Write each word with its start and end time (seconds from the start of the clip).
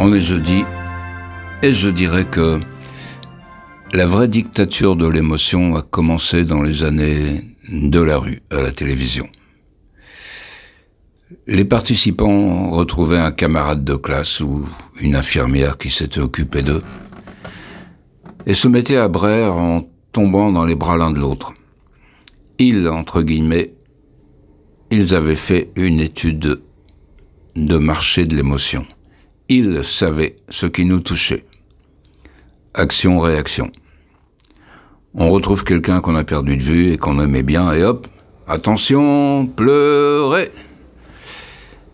On 0.00 0.14
est 0.14 0.20
jeudi 0.20 0.64
et 1.60 1.72
je 1.72 1.88
dirais 1.88 2.24
que 2.24 2.60
la 3.92 4.06
vraie 4.06 4.28
dictature 4.28 4.94
de 4.94 5.08
l'émotion 5.08 5.74
a 5.74 5.82
commencé 5.82 6.44
dans 6.44 6.62
les 6.62 6.84
années 6.84 7.56
de 7.68 7.98
la 8.00 8.18
rue 8.18 8.42
à 8.50 8.60
la 8.60 8.70
télévision. 8.70 9.28
Les 11.48 11.64
participants 11.64 12.70
retrouvaient 12.70 13.18
un 13.18 13.32
camarade 13.32 13.82
de 13.82 13.96
classe 13.96 14.40
ou 14.40 14.68
une 15.00 15.16
infirmière 15.16 15.76
qui 15.78 15.90
s'était 15.90 16.20
occupée 16.20 16.62
d'eux 16.62 16.82
et 18.46 18.54
se 18.54 18.68
mettaient 18.68 18.96
à 18.96 19.08
braire 19.08 19.54
en 19.54 19.84
tombant 20.12 20.52
dans 20.52 20.64
les 20.64 20.76
bras 20.76 20.96
l'un 20.96 21.10
de 21.10 21.18
l'autre. 21.18 21.54
Ils, 22.60 22.88
entre 22.88 23.22
guillemets, 23.22 23.72
ils 24.92 25.14
avaient 25.14 25.36
fait 25.36 25.70
une 25.74 25.98
étude 25.98 26.60
de 27.56 27.78
marché 27.78 28.26
de 28.26 28.36
l'émotion. 28.36 28.86
Ils 29.50 29.82
savaient 29.82 30.36
ce 30.50 30.66
qui 30.66 30.84
nous 30.84 31.00
touchait. 31.00 31.44
Action-réaction. 32.74 33.72
On 35.14 35.30
retrouve 35.30 35.64
quelqu'un 35.64 36.02
qu'on 36.02 36.16
a 36.16 36.24
perdu 36.24 36.58
de 36.58 36.62
vue 36.62 36.92
et 36.92 36.98
qu'on 36.98 37.18
aimait 37.18 37.42
bien, 37.42 37.72
et 37.72 37.82
hop, 37.82 38.06
attention, 38.46 39.46
pleurez 39.46 40.50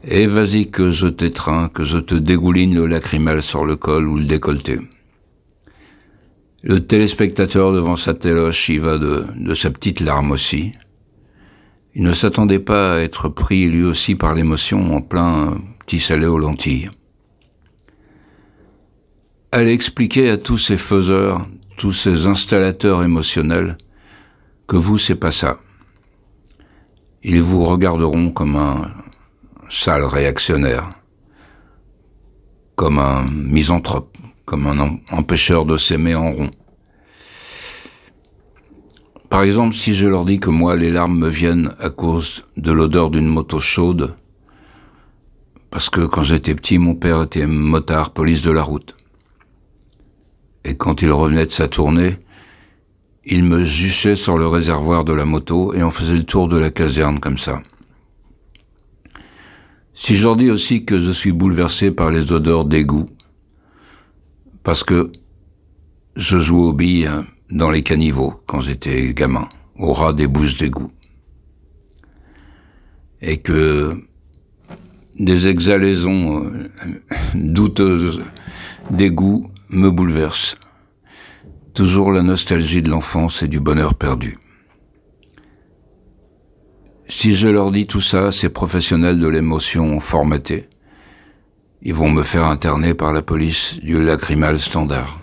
Et 0.03 0.27
vas-y 0.27 0.69
que 0.69 0.91
je 0.91 1.07
t'étreins, 1.07 1.69
que 1.69 1.85
je 1.85 1.98
te 1.98 2.17
dégouline 2.17 2.75
le 2.75 2.87
lacrymal 2.87 3.41
sur 3.41 3.65
le 3.65 3.77
col 3.77 4.09
ou 4.09 4.17
le 4.17 4.25
décolleté. 4.25 4.81
Le 6.62 6.84
téléspectateur 6.84 7.73
devant 7.73 7.97
sa 7.97 8.15
téloche 8.15 8.69
y 8.69 8.79
va 8.79 8.98
de, 8.98 9.27
de 9.37 9.55
sa 9.55 9.71
petite 9.71 10.01
larme 10.01 10.33
aussi. 10.33 10.73
Il 11.95 12.03
ne 12.03 12.12
s'attendait 12.12 12.59
pas 12.59 12.95
à 12.95 12.98
être 12.98 13.29
pris 13.29 13.69
lui 13.69 13.84
aussi 13.84 14.17
par 14.17 14.34
l'émotion 14.34 14.97
en 14.97 15.03
plein 15.03 15.56
petit 15.87 16.00
salé 16.00 16.27
aux 16.27 16.39
lentilles. 16.39 16.91
Elle 19.56 19.69
expliquait 19.69 20.30
à 20.30 20.36
tous 20.36 20.58
ces 20.58 20.77
faiseurs, 20.77 21.47
tous 21.77 21.92
ces 21.92 22.27
installateurs 22.27 23.05
émotionnels, 23.05 23.78
que 24.66 24.74
vous, 24.74 24.98
c'est 24.98 25.14
pas 25.14 25.30
ça. 25.30 25.60
Ils 27.22 27.41
vous 27.41 27.64
regarderont 27.64 28.32
comme 28.32 28.56
un 28.56 28.91
sale 29.70 30.06
réactionnaire, 30.06 30.91
comme 32.75 32.98
un 32.98 33.30
misanthrope, 33.30 34.19
comme 34.44 34.66
un 34.66 34.98
empêcheur 35.12 35.66
de 35.66 35.77
s'aimer 35.77 36.16
en 36.16 36.32
rond. 36.32 36.50
Par 39.30 39.44
exemple, 39.44 39.77
si 39.77 39.94
je 39.94 40.08
leur 40.08 40.25
dis 40.25 40.41
que 40.41 40.50
moi, 40.50 40.75
les 40.75 40.91
larmes 40.91 41.20
me 41.20 41.28
viennent 41.28 41.77
à 41.78 41.91
cause 41.91 42.44
de 42.56 42.72
l'odeur 42.72 43.08
d'une 43.08 43.28
moto 43.28 43.60
chaude, 43.60 44.16
parce 45.70 45.91
que 45.91 46.00
quand 46.00 46.25
j'étais 46.25 46.56
petit, 46.56 46.78
mon 46.78 46.97
père 46.97 47.22
était 47.22 47.47
motard 47.47 48.10
police 48.10 48.42
de 48.42 48.50
la 48.50 48.64
route. 48.64 48.97
Et 50.65 50.77
quand 50.77 51.03
il 51.03 51.12
revenait 51.12 51.47
de 51.47 51.51
sa 51.51 51.69
tournée, 51.69 52.17
il 53.25 53.45
me 53.45 53.65
juchait 53.65 54.17
sur 54.17 54.39
le 54.39 54.47
réservoir 54.47 55.05
de 55.05 55.12
la 55.12 55.25
moto 55.25 55.75
et 55.75 55.83
on 55.83 55.91
faisait 55.91 56.17
le 56.17 56.25
tour 56.25 56.48
de 56.48 56.59
la 56.59 56.71
caserne 56.71 57.21
comme 57.21 57.39
ça. 57.39 57.62
Si 59.95 60.17
je 60.17 60.25
leur 60.25 60.37
dis 60.37 60.51
aussi 60.51 60.84
que 60.84 60.98
je 60.98 61.11
suis 61.11 61.33
bouleversé 61.33 61.91
par 61.91 62.11
les 62.11 62.33
odeurs 62.33 62.65
d'égout, 62.65 63.06
parce 64.62 64.83
que 64.83 65.12
je 66.17 66.39
joue 66.39 66.62
aux 66.62 66.73
billes 66.73 67.11
dans 67.51 67.71
les 67.71 67.83
caniveaux 67.83 68.34
quand 68.47 68.61
j'étais 68.61 69.15
gamin, 69.15 69.49
au 69.78 69.93
ras 69.93 70.12
des 70.12 70.27
bouches 70.27 70.56
d'égout, 70.56 70.91
et 73.23 73.39
que 73.39 74.05
des 75.19 75.47
exhalaisons 75.47 76.45
euh, 76.45 76.69
douteuses 77.34 78.25
d'égout 78.91 79.49
me 79.71 79.91
bouleverse. 79.91 80.56
Toujours 81.75 82.12
la 82.12 82.23
nostalgie 82.23 82.83
de 82.83 82.89
l'enfance 82.89 83.43
et 83.43 83.49
du 83.49 83.59
bonheur 83.59 83.95
perdu. 83.95 84.39
Si 87.09 87.35
je 87.35 87.49
leur 87.49 87.73
dis 87.73 87.89
tout 87.89 88.01
ça, 88.01 88.31
ces 88.31 88.49
professionnels 88.49 89.19
de 89.19 89.27
l'émotion 89.27 89.99
formatés, 89.99 90.69
ils 91.83 91.93
vont 91.93 92.11
me 92.11 92.23
faire 92.23 92.45
interner 92.45 92.95
par 92.95 93.12
la 93.12 93.23
police 93.23 93.79
du 93.83 94.01
lacrymal 94.01 94.61
standard. 94.61 95.19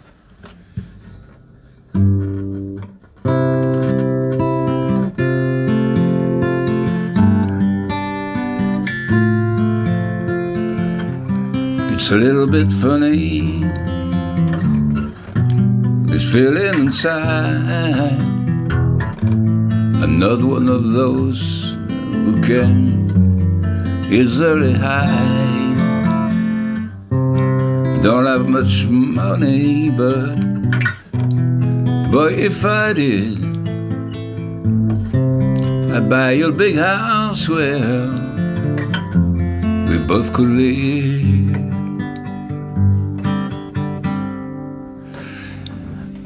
It's 11.94 12.12
a 12.12 12.18
little 12.18 12.46
bit 12.46 12.72
funny 12.74 13.64
feeling 16.30 16.88
inside. 16.88 18.20
Another 20.04 20.46
one 20.46 20.70
of 20.70 20.90
those 20.90 21.74
who 22.24 22.42
can 22.42 24.06
easily 24.12 24.74
hide. 24.74 25.78
Don't 28.04 28.26
have 28.26 28.48
much 28.48 28.86
money, 28.86 29.90
but 29.90 30.36
boy, 32.12 32.34
if 32.34 32.66
I 32.66 32.94
did, 32.94 33.40
I'd 35.92 36.10
buy 36.10 36.32
you 36.32 36.48
a 36.48 36.52
big 36.52 36.78
house 36.78 37.48
where 37.48 38.08
we 39.88 39.98
both 40.08 40.34
could 40.34 40.50
live. 40.50 41.91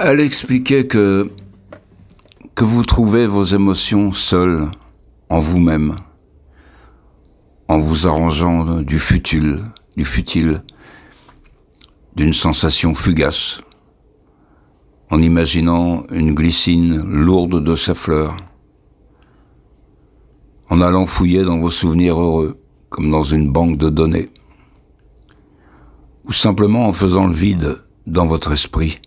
Elle 0.07 0.19
expliquait 0.19 0.85
que, 0.85 1.31
vous 2.61 2.83
trouvez 2.83 3.25
vos 3.25 3.43
émotions 3.43 4.13
seules 4.13 4.69
en 5.29 5.39
vous-même, 5.39 5.95
en 7.67 7.79
vous 7.79 8.05
arrangeant 8.05 8.83
du 8.83 8.99
futile, 8.99 9.63
du 9.97 10.05
futile, 10.05 10.61
d'une 12.15 12.33
sensation 12.33 12.93
fugace, 12.93 13.61
en 15.09 15.23
imaginant 15.23 16.05
une 16.11 16.35
glycine 16.35 17.01
lourde 17.01 17.63
de 17.63 17.75
sa 17.75 17.95
fleur, 17.95 18.37
en 20.69 20.81
allant 20.81 21.07
fouiller 21.07 21.41
dans 21.41 21.57
vos 21.57 21.71
souvenirs 21.71 22.21
heureux, 22.21 22.61
comme 22.89 23.09
dans 23.09 23.23
une 23.23 23.51
banque 23.51 23.79
de 23.79 23.89
données, 23.89 24.29
ou 26.25 26.31
simplement 26.31 26.85
en 26.85 26.93
faisant 26.93 27.25
le 27.25 27.33
vide 27.33 27.79
dans 28.05 28.27
votre 28.27 28.51
esprit 28.51 28.99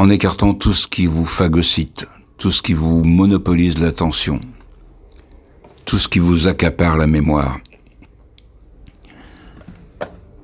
en 0.00 0.08
écartant 0.08 0.54
tout 0.54 0.72
ce 0.72 0.88
qui 0.88 1.04
vous 1.04 1.26
phagocyte, 1.26 2.08
tout 2.38 2.50
ce 2.50 2.62
qui 2.62 2.72
vous 2.72 3.04
monopolise 3.04 3.78
l'attention, 3.80 4.40
tout 5.84 5.98
ce 5.98 6.08
qui 6.08 6.20
vous 6.20 6.48
accapare 6.48 6.96
la 6.96 7.06
mémoire. 7.06 7.58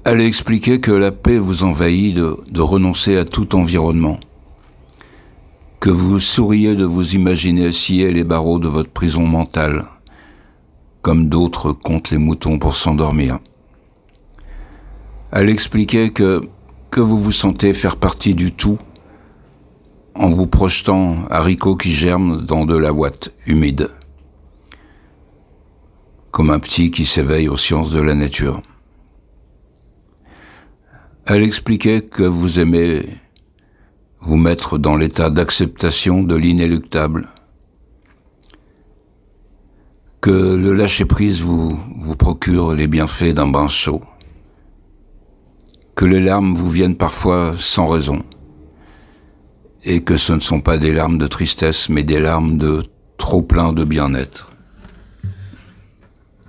Elle 0.04 0.20
expliquait 0.20 0.78
que 0.78 0.90
la 0.90 1.10
paix 1.10 1.38
vous 1.38 1.64
envahit 1.64 2.14
de, 2.14 2.60
renoncer 2.60 3.16
à 3.16 3.24
tout 3.24 3.56
environnement, 3.56 4.20
que 5.80 5.88
vous 5.88 6.20
souriez 6.20 6.74
de 6.74 6.84
vous 6.84 7.14
imaginer 7.14 7.72
scier 7.72 8.12
les 8.12 8.24
barreaux 8.24 8.58
de 8.58 8.68
votre 8.68 8.90
prison 8.90 9.26
mentale, 9.26 9.86
comme 11.00 11.30
d'autres 11.30 11.72
comptent 11.72 12.10
les 12.10 12.18
moutons 12.18 12.58
pour 12.58 12.74
s'endormir. 12.76 13.38
Elle 15.32 15.48
expliquait 15.48 16.10
que, 16.10 16.42
que 16.90 17.00
vous 17.00 17.16
vous 17.16 17.32
sentez 17.32 17.72
faire 17.72 17.96
partie 17.96 18.34
du 18.34 18.52
tout 18.52 18.78
en 20.18 20.30
vous 20.30 20.46
projetant 20.46 21.26
haricots 21.30 21.76
qui 21.76 21.92
germent 21.92 22.40
dans 22.42 22.64
de 22.64 22.76
la 22.76 22.92
ouate 22.92 23.32
humide, 23.46 23.90
comme 26.30 26.50
un 26.50 26.58
petit 26.58 26.90
qui 26.90 27.04
s'éveille 27.04 27.48
aux 27.48 27.56
sciences 27.56 27.90
de 27.90 28.00
la 28.00 28.14
nature. 28.14 28.62
Elle 31.26 31.42
expliquait 31.42 32.02
que 32.02 32.22
vous 32.22 32.60
aimez 32.60 33.04
vous 34.20 34.36
mettre 34.36 34.78
dans 34.78 34.96
l'état 34.96 35.30
d'acceptation 35.30 36.22
de 36.22 36.34
l'inéluctable, 36.34 37.28
que 40.20 40.30
le 40.30 40.72
lâcher-prise 40.72 41.40
vous, 41.40 41.78
vous 41.96 42.16
procure 42.16 42.74
les 42.74 42.86
bienfaits 42.86 43.34
d'un 43.34 43.48
bain 43.48 43.68
chaud, 43.68 44.02
que 45.94 46.04
les 46.04 46.20
larmes 46.20 46.54
vous 46.54 46.70
viennent 46.70 46.96
parfois 46.96 47.54
sans 47.58 47.86
raison, 47.86 48.24
et 49.86 50.02
que 50.02 50.18
ce 50.18 50.34
ne 50.34 50.40
sont 50.40 50.60
pas 50.60 50.76
des 50.76 50.92
larmes 50.92 51.16
de 51.16 51.26
tristesse, 51.26 51.88
mais 51.88 52.02
des 52.02 52.20
larmes 52.20 52.58
de 52.58 52.82
trop 53.16 53.40
plein 53.40 53.72
de 53.72 53.84
bien-être. 53.84 54.50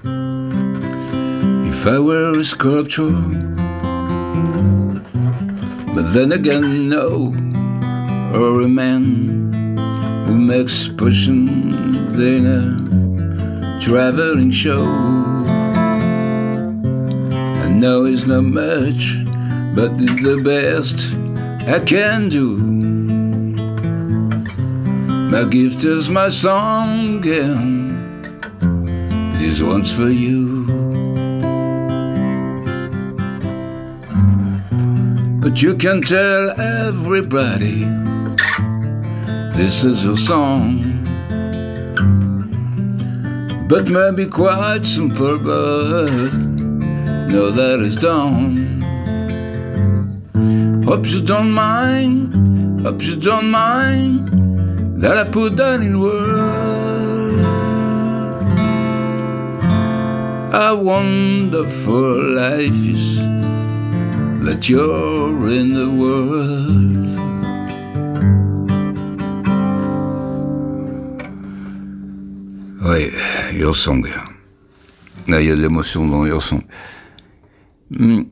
If 0.03 1.85
I 1.85 1.99
were 1.99 2.37
a 2.37 2.43
sculpture, 2.43 3.13
but 5.93 6.11
then 6.13 6.33
again, 6.33 6.89
no, 6.89 7.33
or 8.33 8.63
a 8.63 8.67
man 8.67 9.53
who 10.27 10.35
makes 10.35 10.89
pushing 10.97 11.47
in 12.17 12.45
a 12.45 13.79
traveling 13.79 14.51
show. 14.51 14.85
know 17.79 18.05
it's 18.05 18.25
not 18.25 18.43
much, 18.43 19.23
but 19.75 19.91
it's 20.01 20.23
the 20.23 20.41
best 20.43 20.97
I 21.69 21.79
can 21.79 22.29
do. 22.29 22.86
My 25.37 25.43
gift 25.43 25.83
is 25.83 26.09
my 26.09 26.29
song, 26.29 27.23
and 27.27 28.25
this 29.35 29.61
one's 29.61 29.91
for 29.91 30.09
you. 30.09 30.65
But 35.39 35.61
you 35.61 35.75
can 35.75 36.01
tell 36.01 36.59
everybody 36.59 37.85
this 39.53 39.83
is 39.83 40.03
your 40.03 40.17
song. 40.17 41.05
But 43.69 43.89
maybe 43.89 44.25
quite 44.25 44.87
simple, 44.87 45.37
but 45.37 46.33
know 47.31 47.51
that 47.51 47.79
it's 47.85 47.97
done. 47.97 48.81
Hope 50.83 51.05
you 51.05 51.21
don't 51.21 51.51
mind, 51.51 52.81
hope 52.81 53.03
you 53.03 53.15
don't 53.17 53.51
mind 53.51 54.36
that 54.97 55.15
I 55.17 55.29
put 55.29 55.55
that 55.57 55.81
in 55.81 55.99
words. 55.99 57.45
A 60.53 60.75
wonderful 60.75 62.33
life 62.33 62.81
is 62.85 63.17
that 64.43 64.67
you're 64.67 65.49
in 65.51 65.73
the 65.73 65.89
world. 65.89 66.97
Oui, 72.83 73.11
Your 73.53 73.75
Song. 73.75 74.03
Là, 75.27 75.41
il 75.41 75.47
y 75.47 75.51
a 75.51 75.55
de 75.55 75.61
l'émotion 75.61 76.07
dans 76.07 76.25
Your 76.25 76.41
Song. 76.41 76.63
Hmm. 77.91 78.23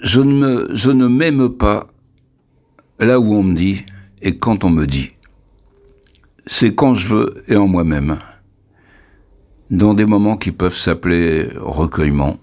Je 0.00 0.20
ne 0.20 1.08
m'aime 1.08 1.50
pas 1.50 1.88
là 3.00 3.18
où 3.18 3.34
on 3.34 3.42
me 3.42 3.54
dit 3.54 3.84
et 4.24 4.38
quand 4.38 4.64
on 4.64 4.70
me 4.70 4.86
dit. 4.86 5.10
C'est 6.46 6.74
quand 6.74 6.94
je 6.94 7.08
veux 7.08 7.44
et 7.46 7.56
en 7.56 7.68
moi-même. 7.68 8.18
Dans 9.70 9.94
des 9.94 10.06
moments 10.06 10.36
qui 10.36 10.50
peuvent 10.50 10.76
s'appeler 10.76 11.48
recueillement, 11.56 12.38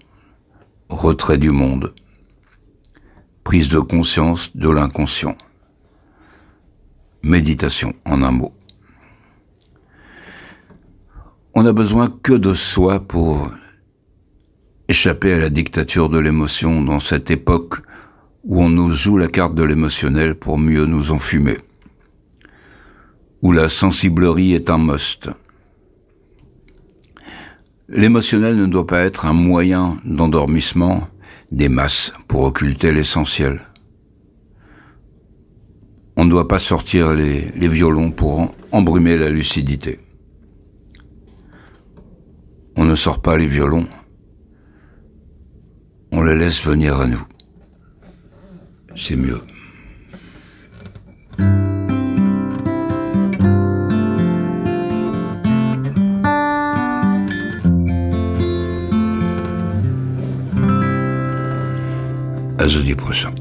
retrait 0.88 1.38
du 1.38 1.50
monde, 1.50 1.92
prise 3.44 3.68
de 3.68 3.80
conscience 3.80 4.56
de 4.56 4.70
l'inconscient, 4.70 5.36
méditation 7.22 7.94
en 8.04 8.22
un 8.22 8.30
mot. 8.30 8.52
On 11.54 11.64
n'a 11.64 11.72
besoin 11.72 12.10
que 12.22 12.32
de 12.32 12.54
soi 12.54 13.00
pour 13.00 13.50
échapper 14.88 15.32
à 15.32 15.38
la 15.38 15.50
dictature 15.50 16.08
de 16.08 16.18
l'émotion 16.18 16.82
dans 16.82 17.00
cette 17.00 17.30
époque 17.30 17.76
où 18.44 18.62
on 18.62 18.68
nous 18.68 18.90
joue 18.90 19.16
la 19.16 19.28
carte 19.28 19.54
de 19.54 19.62
l'émotionnel 19.62 20.34
pour 20.34 20.58
mieux 20.58 20.86
nous 20.86 21.12
enfumer, 21.12 21.58
où 23.42 23.50
la 23.52 23.68
sensiblerie 23.68 24.54
est 24.54 24.70
un 24.70 24.78
must. 24.78 25.28
L'émotionnel 27.88 28.56
ne 28.56 28.66
doit 28.66 28.86
pas 28.86 29.00
être 29.00 29.26
un 29.26 29.32
moyen 29.32 29.98
d'endormissement 30.04 31.08
des 31.50 31.68
masses 31.68 32.12
pour 32.28 32.44
occulter 32.44 32.92
l'essentiel. 32.92 33.60
On 36.16 36.24
ne 36.24 36.30
doit 36.30 36.48
pas 36.48 36.58
sortir 36.58 37.12
les, 37.12 37.50
violons 37.68 38.12
pour 38.12 38.54
embrumer 38.70 39.16
la 39.16 39.28
lucidité. 39.28 40.00
On 42.76 42.84
ne 42.84 42.94
sort 42.94 43.20
pas 43.20 43.36
les 43.36 43.46
violons, 43.46 43.86
on 46.10 46.22
les 46.22 46.36
laisse 46.36 46.64
venir 46.64 46.98
à 46.98 47.06
nous. 47.06 47.26
C'est 48.94 49.16
mieux. 49.16 49.40
À 62.62 62.68
jeudi 62.68 62.94
prochain. 62.94 63.34